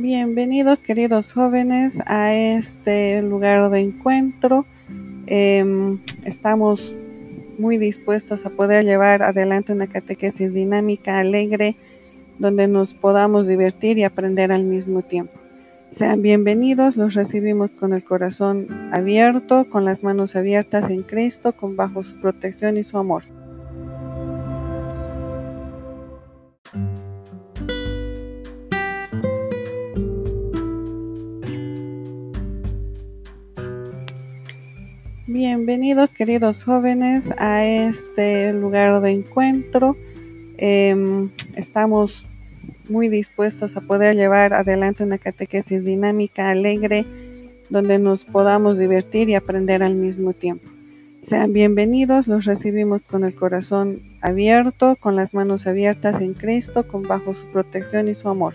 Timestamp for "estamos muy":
6.24-7.76, 41.54-43.08